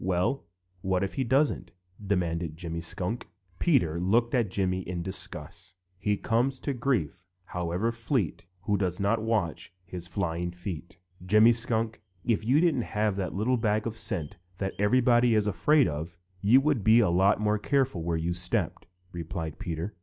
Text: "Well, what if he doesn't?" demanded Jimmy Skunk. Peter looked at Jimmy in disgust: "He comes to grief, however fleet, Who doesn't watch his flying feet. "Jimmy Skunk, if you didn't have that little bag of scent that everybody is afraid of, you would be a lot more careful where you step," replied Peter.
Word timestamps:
"Well, 0.03 0.47
what 0.81 1.03
if 1.03 1.13
he 1.13 1.23
doesn't?" 1.23 1.73
demanded 2.03 2.57
Jimmy 2.57 2.81
Skunk. 2.81 3.27
Peter 3.59 3.97
looked 3.99 4.33
at 4.33 4.49
Jimmy 4.49 4.79
in 4.81 5.03
disgust: 5.03 5.75
"He 5.99 6.17
comes 6.17 6.59
to 6.61 6.73
grief, 6.73 7.27
however 7.45 7.91
fleet, 7.91 8.47
Who 8.61 8.77
doesn't 8.77 9.21
watch 9.21 9.71
his 9.85 10.07
flying 10.07 10.53
feet. 10.53 10.97
"Jimmy 11.23 11.53
Skunk, 11.53 12.01
if 12.25 12.43
you 12.43 12.59
didn't 12.59 12.81
have 12.97 13.15
that 13.17 13.35
little 13.35 13.57
bag 13.57 13.85
of 13.85 13.95
scent 13.95 14.37
that 14.57 14.73
everybody 14.79 15.35
is 15.35 15.45
afraid 15.45 15.87
of, 15.87 16.17
you 16.41 16.59
would 16.61 16.83
be 16.83 16.99
a 16.99 17.11
lot 17.11 17.39
more 17.39 17.59
careful 17.59 18.01
where 18.01 18.17
you 18.17 18.33
step," 18.33 18.87
replied 19.11 19.59
Peter. 19.59 19.93